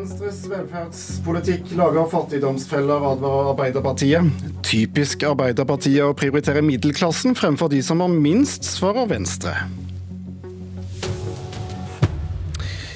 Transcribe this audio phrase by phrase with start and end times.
[0.00, 4.30] Venstres velferdspolitikk lager fattigdomsfeller, advarer Arbeiderpartiet.
[4.64, 9.52] Typisk Arbeiderpartiet å prioritere middelklassen fremfor de som har minst, svarer Venstre.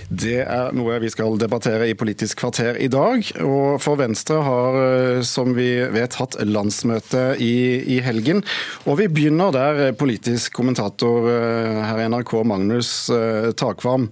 [0.09, 3.21] Det er noe vi skal debattere i Politisk kvarter i dag.
[3.45, 8.41] Og for Venstre har, eh, som vi vet, hatt landsmøte i, i helgen.
[8.89, 14.09] Og vi begynner der, politisk kommentator eh, her i NRK, Magnus eh, Takvam.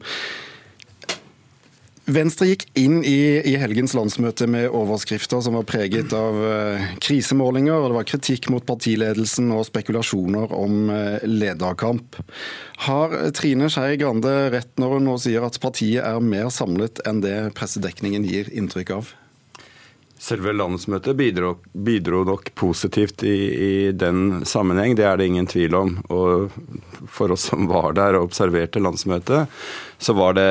[2.10, 7.76] Venstre gikk inn i, i, helgens landsmøte med overskrifter som var preget av uh, krisemålinger,
[7.76, 12.18] og det var kritikk mot partiledelsen og spekulasjoner om uh, lederkamp.
[12.88, 17.22] Har Trine Skei Grande rett når hun nå sier at partiet er mer samlet enn
[17.22, 19.14] det pressedekningen gir inntrykk av?
[20.22, 25.74] Selve landsmøtet bidro, bidro nok positivt i, i, den sammenheng, det er det ingen tvil
[25.74, 25.96] om.
[26.14, 26.52] Og
[27.10, 29.50] for oss som var der og observerte landsmøtet,
[29.98, 30.46] så var det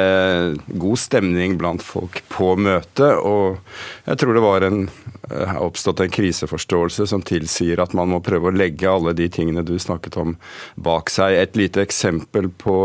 [0.75, 3.15] god stemning blant folk på møtet.
[3.23, 3.61] Og
[4.09, 4.83] jeg tror det var en,
[5.29, 9.31] har eh, oppstått en kriseforståelse som tilsier at man må prøve å legge alle de
[9.31, 10.35] tingene du snakket om,
[10.75, 11.39] bak seg.
[11.39, 12.79] Et lite eksempel på,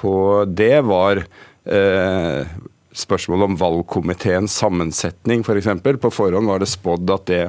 [0.00, 0.14] på
[0.48, 1.26] det var
[1.68, 2.56] eh,
[2.92, 5.68] spørsmål om valgkomiteens sammensetning, f.eks.
[5.82, 7.42] For på forhånd var det spådd at det,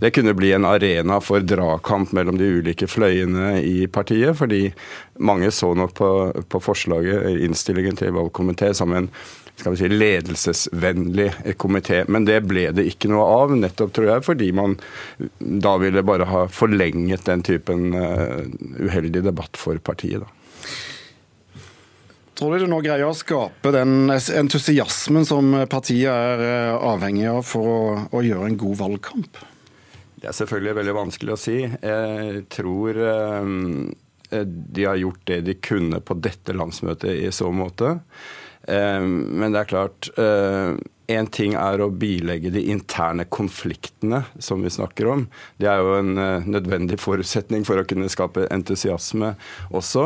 [0.00, 4.70] det, kunne bli en arena for dragkamp mellom de ulike fløyene i partiet, fordi
[5.20, 6.10] mange så nok på,
[6.48, 9.10] på forslaget, innstillingen til valgkomité, som en
[9.60, 12.02] skal vi si, ledelsesvennlig komité.
[12.08, 14.78] Men det ble det ikke noe av, nettopp tror jeg, fordi man
[15.38, 18.40] da ville bare ha forlenget den typen uh,
[18.80, 20.24] uheldig debatt for partiet.
[20.24, 20.39] da.
[22.40, 27.42] Tror du det nå greier å skape den entusiasmen som partiet er eh, avhengig av
[27.44, 27.80] for å,
[28.16, 29.40] å gjøre en god valgkamp?
[30.16, 31.56] Det er selvfølgelig veldig vanskelig å si.
[31.68, 33.50] Jeg tror eh,
[34.48, 37.98] de har gjort det de kunne på dette landsmøtet i så måte.
[38.64, 40.10] Eh, men det er klart
[41.10, 45.24] Én ting er å bilegge de interne konfliktene som vi snakker om.
[45.58, 46.12] Det er jo en
[46.46, 49.32] nødvendig forutsetning for å kunne skape entusiasme
[49.74, 50.04] også.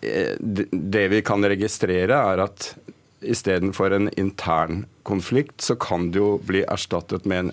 [0.00, 0.36] Eh,
[0.70, 2.72] det vi kan registrere, er at
[3.20, 7.52] istedenfor en intern konflikt, så kan det jo bli erstattet med en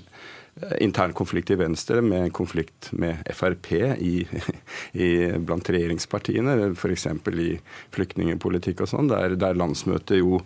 [0.61, 4.15] eh, intern konflikt i Venstre med en konflikt med Frp i,
[5.07, 7.07] i, blant regjeringspartiene, f.eks.
[7.35, 7.49] i
[7.95, 10.41] flyktningpolitikk og sånn, der, der landsmøtet jo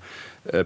[0.54, 0.66] eh,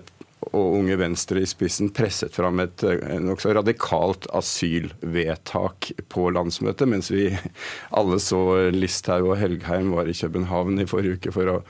[0.51, 7.11] og Unge Venstre i spissen presset fram et eh, nokså radikalt asylvedtak på landsmøtet, mens
[7.13, 7.29] vi
[8.00, 11.61] alle så Listhaug og Helgheim var i København i forrige uke for å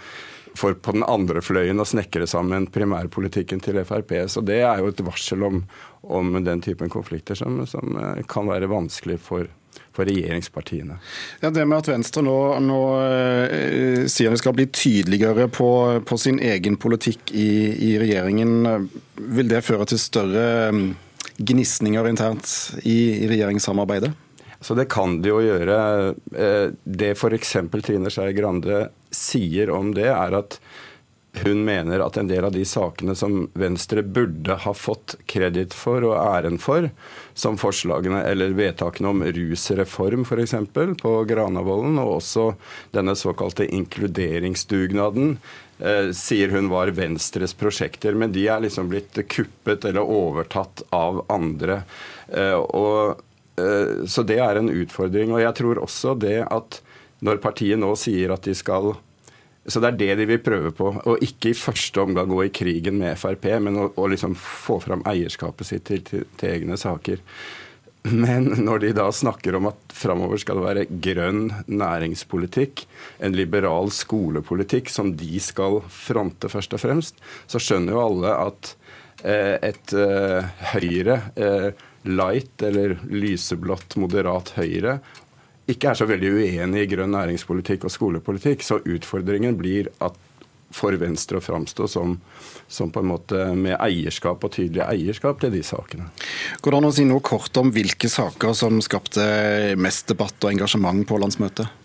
[0.56, 4.14] for på den andre fløyen å snekre sammen primærpolitikken til Frp.
[4.31, 5.62] Så det er jo et varsel om,
[6.02, 9.50] om den typen konflikter som, som eh, kan være vanskelig for
[9.96, 10.97] for regjeringspartiene.
[11.41, 15.69] Ja, Det med at Venstre nå, nå eh, sier de skal bli tydeligere på,
[16.06, 17.50] på sin egen politikk i,
[17.90, 20.85] i, regjeringen, vil det føre til større mm,
[21.38, 22.52] gnisninger internt
[22.84, 24.14] i, i regjeringssamarbeidet?
[24.66, 25.78] Så Det kan det jo gjøre.
[26.34, 27.56] Eh, det f.eks.
[27.85, 30.59] Trine Skei Grande sier om det, er at
[31.44, 36.06] hun mener at en del av de sakene som Venstre burde ha fått kreditt for
[36.07, 36.88] og æren for,
[37.34, 40.56] som forslagene eller vedtakene om rusreform f.eks.
[41.01, 42.47] på Granavolden, og også
[42.96, 45.38] denne såkalte inkluderingsdugnaden,
[45.79, 48.16] eh, sier hun var Venstres prosjekter.
[48.16, 51.81] Men de er liksom blitt kuppet eller overtatt av andre.
[52.28, 53.22] Eh, og,
[53.57, 55.34] eh, så det er en utfordring.
[55.34, 56.81] Og jeg tror også det at
[57.25, 58.96] når partiet nå sier at de skal
[59.66, 60.92] så det er det de vil prøve på.
[61.09, 64.80] Og ikke i første omgang gå i krigen med Frp, men å, å liksom få
[64.84, 67.22] fram eierskapet sitt til, til, til, egne saker.
[68.06, 72.86] Men når de da snakker om at framover skal det være grønn næringspolitikk,
[73.26, 78.72] en liberal skolepolitikk som de skal fronte først og fremst, så skjønner jo alle at
[79.26, 81.70] eh, et eh, Høyre eh,
[82.06, 85.00] light eller lyseblått moderat Høyre
[85.72, 90.17] ikke er så veldig uenig i grønn næringspolitikk og skolepolitikk, så utfordringen blir at
[90.76, 92.17] for Venstre å framstå som,
[92.67, 96.09] som, på en måte med eierskap og tydelig eierskap til de sakene.
[96.62, 99.23] Går det an å si noe kort om hvilke saker som skapte
[99.79, 101.84] mest debatt og engasjement på landsmøtet?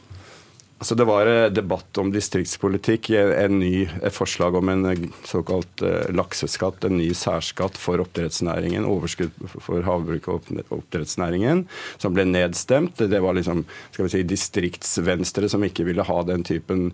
[0.81, 3.85] Altså Det var eh, debatt om distriktspolitikk, en ny,
[4.17, 5.83] forslag om en eh, såkalt
[6.17, 11.67] lakseskatt, en ny særskatt for oppdrettsnæringen, overskudd for havbruk og oppdrettsnæringen,
[12.01, 13.05] som ble nedstemt.
[13.13, 16.89] Det var liksom skal vi si, distriktsvenstre som ikke ville ha den typen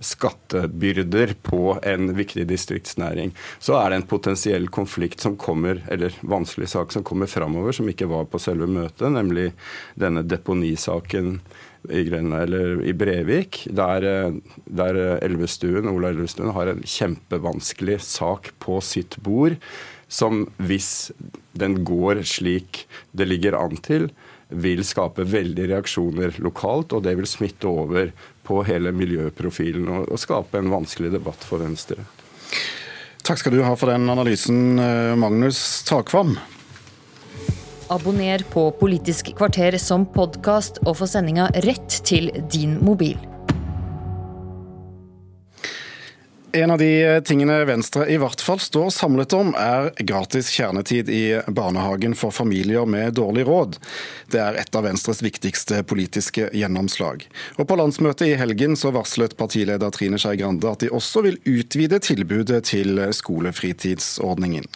[0.00, 3.34] skattebyrder på en viktig distriktsnæring.
[3.60, 7.88] Så er det en potensiell konflikt som kommer, eller vanskelig sak som kommer framover, som
[7.92, 9.50] ikke var på selve møtet, nemlig
[10.00, 11.38] denne deponisaken
[11.86, 14.34] i, Grønland, i Brevik, der,
[14.66, 19.58] der Elvestuen, Ola Elvestuen har en kjempevanskelig sak på sitt bord,
[20.08, 21.10] som hvis
[21.58, 24.08] den går slik det ligger an til,
[24.48, 28.12] vil skape veldig reaksjoner lokalt, og det vil smitte over
[28.48, 32.00] på hele miljøprofilen og, og skape en vanskelig debatt for Venstre.
[33.28, 36.38] Takk skal du ha for den analysen, eh, Magnus Takvam.
[37.88, 43.16] Abonner på Politisk kvarter som podkast, og få sendinga rett til din mobil.
[46.52, 51.22] En av de tingene Venstre i hvert fall står samlet om, er gratis kjernetid i
[51.48, 53.76] barnehagen for familier med dårlig råd.
[54.32, 57.24] Det er et av Venstres viktigste politiske gjennomslag.
[57.56, 61.40] Og På landsmøtet i helgen så varslet partileder Trine Skei Grande at de også vil
[61.44, 64.68] utvide tilbudet til skolefritidsordningen.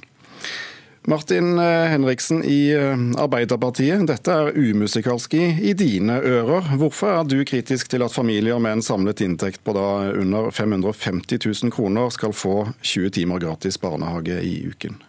[1.05, 6.69] Martin eh, Henriksen i eh, Arbeiderpartiet, dette er umusikalsk i, dine ører.
[6.79, 11.43] Hvorfor er du kritisk til at familier med en samlet inntekt på da under 550
[11.65, 15.01] 000 kroner skal få 20 timer gratis barnehage i uken?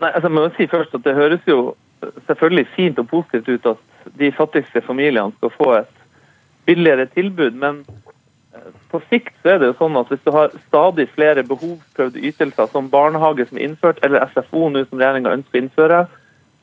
[0.00, 1.74] Nei, altså, jeg må si først at Det høres jo
[2.30, 5.96] selvfølgelig fint og positivt ut at de fattigste familiene skal få et
[6.64, 7.60] billigere tilbud.
[7.60, 7.84] men
[8.88, 12.70] på sikt så er det jo sånn at hvis du har stadig flere behovsprøvde ytelser,
[12.72, 16.00] som barnehage som er innført, eller SFO nå som regjeringa ønsker å innføre,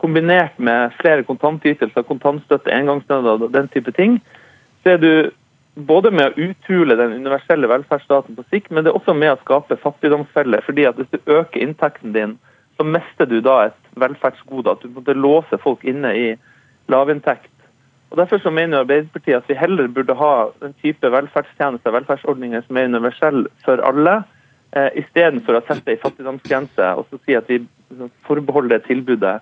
[0.01, 4.19] kombinert med flere kontantytelser, kontantstøtte, engangsstønad og den type ting,
[4.83, 5.11] så er du
[5.75, 9.39] både med å uthule den universelle velferdsstaten på sikt, men det er også med å
[9.43, 10.63] skape fattigdomsfeller.
[10.65, 12.37] fordi at Hvis du øker inntekten din,
[12.77, 14.71] så mister du da et velferdsgode.
[14.71, 16.35] At du måtte låse folk inne i
[16.87, 17.51] lavinntekt.
[18.15, 22.77] Og Derfor så mener Arbeiderpartiet at vi heller burde ha en type velferdstjenester velferdsordninger som
[22.79, 24.13] er universelle for alle,
[24.71, 27.59] eh, istedenfor å sette ei fattigdomsgrense og så si at vi
[28.23, 29.33] forbeholder tilbudet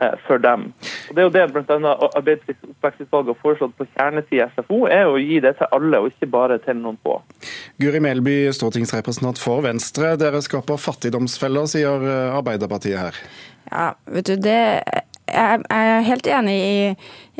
[0.00, 0.68] eh, for dem.
[1.08, 1.96] Og Det er jo det bl.a.
[2.20, 6.14] Arbeiderpartiets oppvekstutvalg har foreslått på kjernetid i SFO, er å gi det til alle, og
[6.14, 7.18] ikke bare til noen få.
[7.82, 10.14] Guri Melby, stortingsrepresentant for Venstre.
[10.22, 13.24] Dere skaper fattigdomsfeller, sier Arbeiderpartiet her.
[13.70, 14.60] Ja, vet du, det
[15.30, 16.78] jeg er helt enig i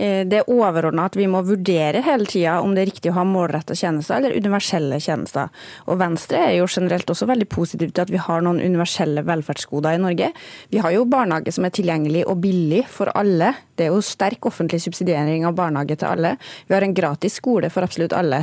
[0.00, 3.74] det overordna at vi må vurdere hele tida om det er riktig å ha målretta
[3.76, 5.50] tjenester eller universelle tjenester.
[5.92, 9.98] Og Venstre er jo generelt også veldig positiv til at vi har noen universelle velferdsgoder
[9.98, 10.30] i Norge.
[10.72, 13.52] Vi har jo barnehage som er tilgjengelig og billig for alle.
[13.76, 16.34] Det er jo sterk offentlig subsidiering av barnehage til alle.
[16.68, 18.42] Vi har en gratis skole for absolutt alle.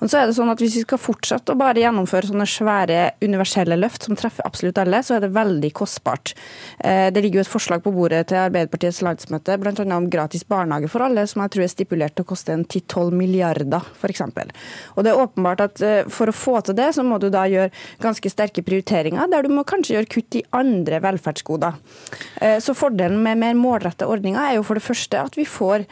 [0.00, 3.00] Og så er det sånn at Hvis vi skal fortsette å bare gjennomføre sånne svære
[3.22, 6.32] universelle løft som treffer absolutt alle, så er det veldig kostbart.
[6.80, 8.50] Eh, det ligger jo et forslag på bordet til
[8.86, 9.96] Arbeiderpartiets landsmøte bl.a.
[9.96, 13.12] om gratis barnehage for alle, som jeg tror er stipulert til å koste en 10-12
[13.16, 14.22] milliarder, f.eks.
[14.94, 17.46] Og det er åpenbart at eh, for å få til det, så må du da
[17.50, 17.72] gjøre
[18.02, 21.78] ganske sterke prioriteringer, der du må kanskje gjøre kutt i andre velferdsgoder.
[22.40, 25.86] Eh, så fordelen med mer målrette ordninger er jo for det første at vi får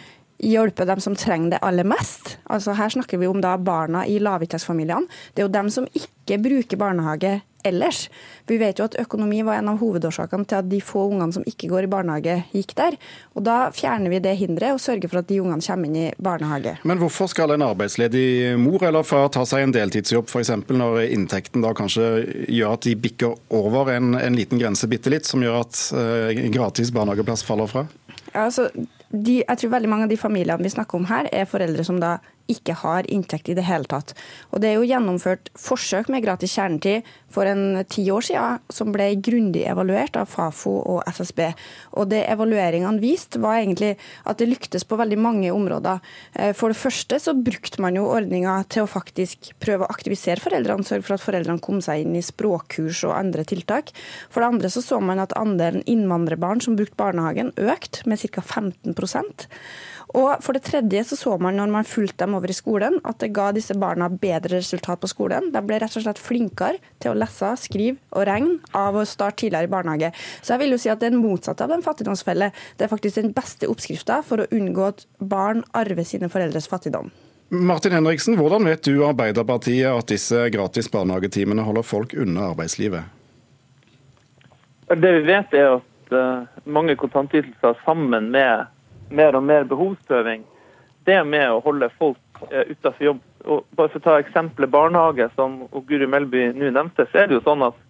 [0.45, 2.37] hjelpe dem som trenger det aller mest.
[2.51, 5.09] Altså Her snakker vi om da barna i lavinntektsfamiliene.
[5.33, 8.09] Det er jo dem som ikke bruker barnehage ellers.
[8.49, 11.47] Vi vet jo at økonomi var en av hovedårsakene til at de få ungene som
[11.49, 12.99] ikke går i barnehage, gikk der.
[13.35, 16.13] Og Da fjerner vi det hinderet og sørger for at de ungene kommer inn i
[16.19, 16.77] barnehage.
[16.85, 20.53] Men hvorfor skal en arbeidsledig mor eller far ta seg en deltidsjobb f.eks.
[20.69, 22.09] når inntekten da kanskje
[22.49, 26.45] gjør at de bikker over en, en liten grense bitte litt, som gjør at eh,
[26.55, 27.87] gratis barnehageplass faller fra?
[28.35, 28.69] Ja, altså,
[29.15, 32.01] de, jeg tror veldig mange av de familiene vi snakker om her, er foreldre som
[32.03, 32.17] da
[32.51, 34.15] ikke har inntekt i det hele tatt.
[34.53, 38.93] Og Det er jo gjennomført forsøk med gratis kjernetid for en ti år siden, som
[38.95, 41.41] ble grundig evaluert av Fafo og SSB.
[41.99, 46.01] Og Det evalueringene viste, var egentlig at det lyktes på veldig mange områder.
[46.35, 50.41] Eh, for det første så brukte man jo ordninga til å faktisk prøve å aktivisere
[50.41, 53.91] foreldrene, sørge for at foreldrene kom seg inn i språkkurs og andre tiltak.
[54.31, 58.41] For det andre så så man at andelen innvandrerbarn som brukte barnehagen, økte med ca.
[58.41, 58.95] 15
[60.15, 63.19] og for det tredje så så man når man fulgte dem over i skolen, at
[63.19, 65.51] det ga disse barna bedre resultat på skolen.
[65.55, 69.43] De ble rett og slett flinkere til å lese, skrive og regne av å starte
[69.43, 70.13] tidligere i barnehage.
[70.41, 72.53] Så jeg vil jo si at det er motsatt av den fattigdomsfelle.
[72.79, 77.11] Det er faktisk den beste oppskrifta for å unngå at barn arver sine foreldres fattigdom.
[77.55, 83.11] Martin Henriksen, hvordan vet du Arbeiderpartiet at disse gratis barnehagetimene holder folk unna arbeidslivet?
[84.95, 88.67] Det vi vet er at eh, mange kontantytelser sammen med
[89.15, 90.45] mer og mer behovsprøving,
[91.05, 93.23] det med å holde folk eh, utenfor jobb.
[93.45, 97.39] Og bare for å ta eksempelet barnehage, som Guri Melby nå nevnte, så er det
[97.39, 97.81] jo sånn at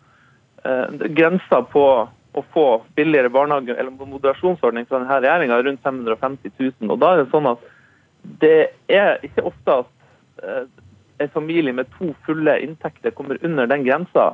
[0.66, 1.86] eh, grensa på
[2.34, 2.66] å få
[2.98, 6.90] billigere barnehage eller moderasjonsordning fra denne regjeringa er rundt 550 000.
[6.90, 7.68] Og da er det sånn at
[8.42, 8.58] det
[8.90, 9.92] er ikke ofte at
[10.42, 10.64] eh,
[11.22, 14.32] en familie med to fulle inntekter kommer under den grensa.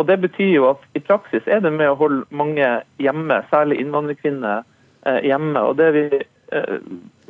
[0.00, 2.68] Og Det betyr jo at i praksis er det med å holde mange
[3.00, 4.64] hjemme, særlig innvandrerkvinner,
[5.04, 5.60] hjemme.
[5.60, 6.04] Og Det vi
[6.52, 6.78] eh,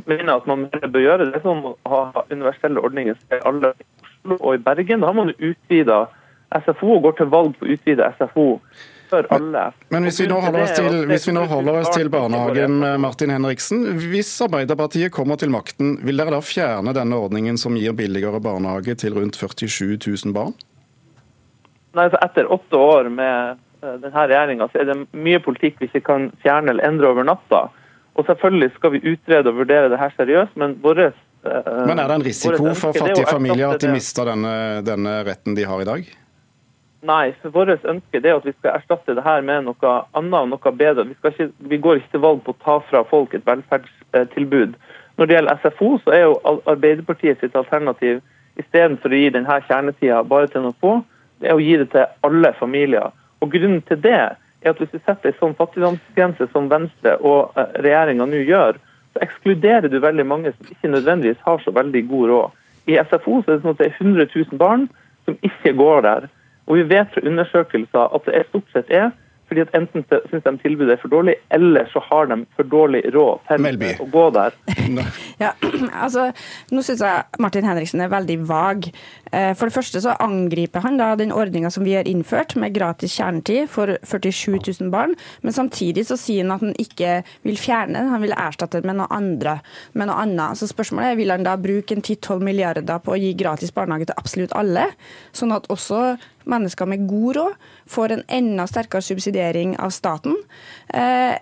[0.06, 3.90] mener at man bør gjøre, det er som å ha universelle ordninger i alle i
[4.04, 5.02] Oslo og i Bergen.
[5.02, 6.06] Da har man utvida
[6.64, 8.46] SFO og går til valg på å utvide SFO
[9.10, 9.64] for alle.
[9.90, 13.32] Men hvis vi nå holder oss til, hvis vi nå holder oss til barnehagen, Martin
[13.34, 13.84] Henriksen.
[14.10, 18.96] Hvis Arbeiderpartiet kommer til makten, vil dere da fjerne denne ordningen som gir billigere barnehage
[19.02, 20.54] til rundt 47 000 barn?
[21.98, 25.88] Nei, så Etter åtte år med eh, denne regjeringa, så er det mye politikk vi
[25.90, 27.68] ikke kan fjerne eller endre over natta.
[28.18, 32.16] Og Selvfølgelig skal vi utrede og vurdere det her seriøst, men våre Men er det
[32.18, 36.10] en risiko for fattige familier at de mister denne, denne retten de har i dag?
[37.00, 40.50] Nei, for vårt ønske er at vi skal erstatte det her med noe annet og
[40.50, 41.06] noe bedre.
[41.08, 44.74] Vi, ikke, vi, går ikke til valg på å ta fra folk et velferdstilbud.
[45.16, 48.20] Når det gjelder SFO, så er jo Arbeiderpartiet sitt alternativ
[48.60, 50.98] istedenfor å gi denne kjernetida bare til noen få,
[51.40, 53.14] det er å gi det til alle familier.
[53.40, 54.36] Og Grunnen til det er
[54.68, 58.80] at hvis du setter en sånn fattigdomsgrense som Venstre og eh, regjeringa nå gjør,
[59.14, 62.58] så ekskluderer du veldig mange som ikke nødvendigvis har så veldig god råd.
[62.90, 64.86] I SFO så er det sånn at det er 100 000 barn
[65.24, 66.28] som ikke går der.
[66.68, 69.10] Og vi vet fra undersøkelser at det er stort sett er
[69.50, 73.00] fordi at enten syns de tilbudet er for dårlig, eller så har de for dårlig
[73.10, 74.54] råd til å gå der.
[75.44, 75.52] ja,
[75.92, 76.30] altså,
[76.70, 78.88] Nå syns jeg Martin Henriksen er veldig vag.
[79.32, 82.74] Eh, for det første så angriper han da den ordninga som vi har innført, med
[82.74, 85.14] gratis kjernetid for 47 000 barn.
[85.42, 88.90] Men samtidig så sier han at han ikke vil fjerne den, han vil erstatte den
[88.90, 89.58] med noe, andre,
[89.92, 90.58] med noe annet.
[90.58, 94.10] Så spørsmålet er vil han da bruke en 10-12 milliarder på å gi gratis barnehage
[94.10, 94.90] til absolutt alle,
[95.36, 96.18] sånn at også
[96.50, 100.36] mennesker med god råd får en enda sterkere subsidiering av staten.
[100.88, 101.36] Eh,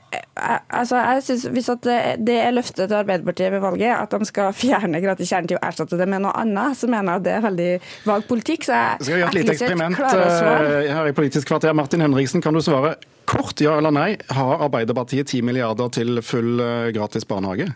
[0.49, 5.01] altså, jeg synes Hvis det er løftet til Arbeiderpartiet ved valget, at de skal fjerne
[5.05, 7.71] gratis kjernetid og erstatte det med noe annet, så mener jeg at det er veldig
[8.09, 8.69] vag politikk.
[8.69, 11.77] Så jeg skal vi gjøre et lite eksperiment eh, her i Politisk kvarter.
[11.77, 12.97] Martin Henriksen, kan du svare
[13.29, 14.09] kort ja eller nei?
[14.33, 17.71] Har Arbeiderpartiet 10 milliarder til full eh, gratis barnehage?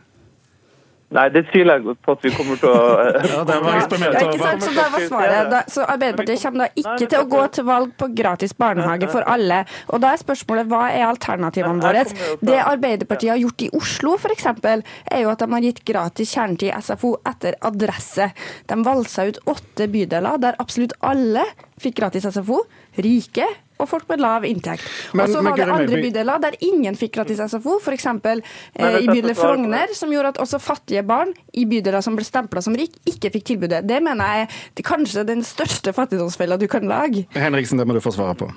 [1.12, 2.82] Nei, det tviler jeg på at vi kommer til å
[3.32, 4.20] ja, det var eksperimentet.
[4.22, 4.64] Ja, ikke sant?
[4.64, 5.50] Så det var svaret.
[5.52, 9.26] Da, så Arbeiderpartiet kommer da ikke til å gå til valg på gratis barnehage for
[9.28, 9.62] alle.
[9.92, 12.04] Og da er spørsmålet hva er alternativene våre?
[12.40, 16.70] Det Arbeiderpartiet har gjort i Oslo f.eks., er jo at de har gitt gratis kjernetid
[16.70, 18.30] i SFO etter adresse.
[18.70, 21.44] De valsa ut åtte bydeler der absolutt alle
[21.82, 22.62] fikk gratis SFO.
[23.02, 23.46] Rike
[23.82, 24.86] og folk med lav inntekt.
[25.14, 28.08] Og så var det andre bydeler der ingen fikk gratis SFO, f.eks.
[28.08, 32.62] Eh, i bydeler Frogner, som gjorde at også fattige barn i bydeler som ble stempla
[32.64, 33.82] som rik, ikke fikk tilbudet.
[33.88, 37.26] Det mener jeg er kanskje den største fattigdomsfella du kan lage.
[37.36, 38.50] Henriksen, det må du få svare på.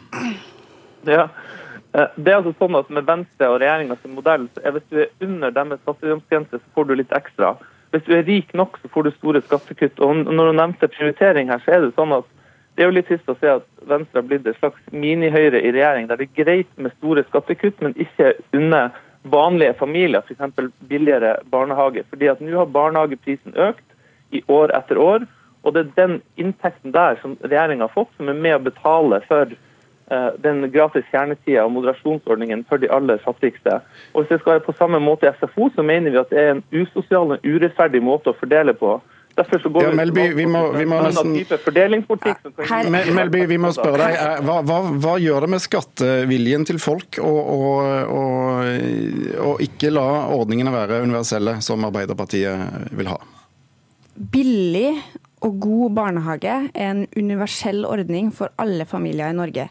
[1.10, 1.30] Ja.
[1.96, 5.02] Eh, det er altså sånn at Med Venstre og regjeringas modell, så er hvis du
[5.06, 7.56] er under deres fattigdomsgrense, så får du litt ekstra.
[7.96, 10.02] Hvis du er rik nok, så får du store skattekutt.
[10.04, 12.28] Og Når du nevnte prioritering her, så er det sånn at
[12.76, 15.72] det er jo litt trist å se at Venstre har blitt et slags mini-Høyre i
[15.72, 18.90] regjering, der det er greit med store skattekutt, men ikke unne
[19.32, 20.72] vanlige familier f.eks.
[20.90, 22.04] billigere barnehage.
[22.10, 23.86] Fordi at Nå har barnehageprisen økt
[24.36, 25.26] i år etter år,
[25.64, 29.22] og det er den inntekten der som regjeringa har fått, som er med å betale
[29.26, 29.50] for
[30.12, 33.80] uh, den gratis kjernetida og moderasjonsordningen for de aller fattigste.
[34.14, 36.44] Og Hvis det skal være på samme måte i SFO, så mener vi at det
[36.44, 39.00] er en usosial og urettferdig måte å fordele på.
[39.36, 41.34] Derfor så går ja, Melby, vi må, vi må nesten...
[43.16, 47.20] Melby, vi må spørre deg, eh, hva, hva, hva, gjør det med skatteviljen til folk
[47.20, 47.66] å, å,
[48.16, 48.22] å,
[49.50, 53.20] å ikke la ordningene være universelle, som Arbeiderpartiet vil ha?
[54.16, 54.94] Billig
[55.44, 59.68] og god barnehage er en universell ordning for alle familier i Norge.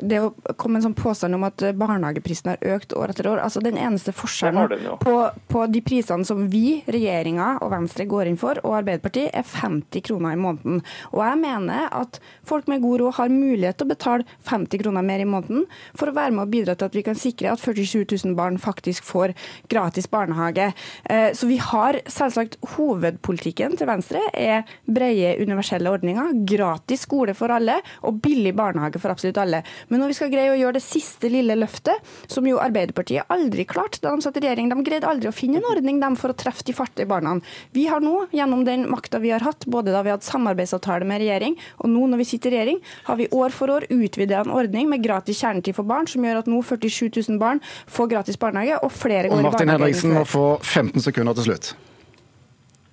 [0.00, 0.30] Det å
[0.60, 4.14] komme en sånn påstand om at barnehageprisen har økt år etter år altså Den eneste
[4.16, 5.14] forskjellen den, på,
[5.50, 10.04] på, de prisene som vi, regjeringa og Venstre går inn for, og Arbeiderpartiet, er 50
[10.06, 10.80] kroner i måneden.
[11.12, 15.06] Og jeg mener at folk med god råd har mulighet til å betale 50 kroner
[15.06, 15.66] mer i måneden
[15.98, 18.58] for å være med og bidra til at vi kan sikre at 47 000 barn
[18.60, 19.34] faktisk får
[19.72, 20.70] gratis barnehage.
[21.04, 27.52] Eh, så vi har selvsagt hovedpolitikken til Venstre er brede universelle ordninger, gratis skole for
[27.54, 29.62] alle og billig barnehage for absolutt alle.
[29.90, 31.98] Men når vi skal greie å gjøre det siste lille løftet,
[32.30, 35.58] som jo Arbeiderpartiet aldri klarte da de satt i regjering, de greide aldri å finne
[35.58, 37.36] en ordning de for å treffe de fattige barna.
[37.74, 41.22] Vi har nå, gjennom den makta vi har hatt, både da vi hadde samarbeidsavtale med
[41.24, 42.80] regjering, og nå når vi sitter i regjering,
[43.10, 46.44] har vi år for år utvidet en ordning med gratis kjernetid for barn, som gjør
[46.44, 49.66] at nå 47 000 barn får gratis barnehage, og flere går og i barnehage.
[49.66, 51.72] Martin Henriksen må få 15 sekunder til slutt.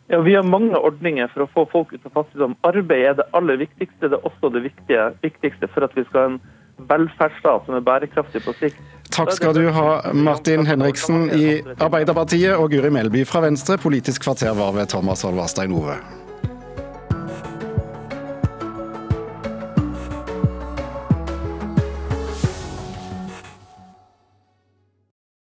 [0.10, 2.56] Ja, Vi har mange ordninger for å få folk ut av fattigdom.
[2.64, 4.08] Arbeid er det aller viktigste.
[4.08, 6.38] Det er også det viktige, viktigste for at vi skal ha en
[6.78, 8.80] velferdsstat som er bærekraftig på sikt.
[9.14, 13.80] Takk skal du ha, Martin Henriksen i Arbeiderpartiet og Guri Melby fra Venstre.
[13.82, 15.98] Politisk kvarter var ved Thomas Holvastad Ove.